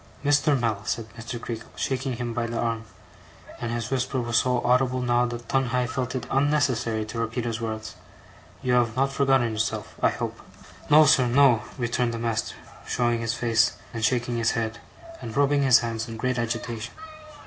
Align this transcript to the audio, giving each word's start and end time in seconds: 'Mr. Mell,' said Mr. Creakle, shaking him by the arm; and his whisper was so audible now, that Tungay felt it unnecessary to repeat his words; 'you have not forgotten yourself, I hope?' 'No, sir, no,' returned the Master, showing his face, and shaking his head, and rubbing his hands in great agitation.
'Mr. 0.25 0.59
Mell,' 0.59 0.83
said 0.85 1.05
Mr. 1.15 1.39
Creakle, 1.39 1.69
shaking 1.75 2.13
him 2.13 2.33
by 2.33 2.47
the 2.47 2.57
arm; 2.57 2.85
and 3.59 3.71
his 3.71 3.91
whisper 3.91 4.19
was 4.19 4.37
so 4.39 4.59
audible 4.65 4.99
now, 4.99 5.27
that 5.27 5.47
Tungay 5.47 5.85
felt 5.85 6.15
it 6.15 6.25
unnecessary 6.31 7.05
to 7.05 7.19
repeat 7.19 7.45
his 7.45 7.61
words; 7.61 7.93
'you 8.63 8.73
have 8.73 8.95
not 8.95 9.13
forgotten 9.13 9.51
yourself, 9.51 9.93
I 10.01 10.09
hope?' 10.09 10.39
'No, 10.89 11.05
sir, 11.05 11.27
no,' 11.27 11.61
returned 11.77 12.15
the 12.15 12.17
Master, 12.17 12.55
showing 12.87 13.19
his 13.21 13.35
face, 13.35 13.73
and 13.93 14.03
shaking 14.03 14.37
his 14.37 14.53
head, 14.57 14.79
and 15.21 15.37
rubbing 15.37 15.61
his 15.61 15.81
hands 15.81 16.07
in 16.07 16.17
great 16.17 16.39
agitation. 16.39 16.95